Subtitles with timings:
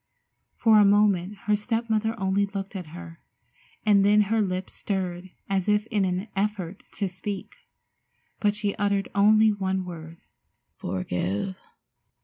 [0.55, 3.19] For a moment her step mother only looked at her,
[3.85, 7.53] and then her lips stirred as if in an effort to speak,
[8.39, 10.17] but she uttered only one word,
[10.75, 11.55] "Forgive?"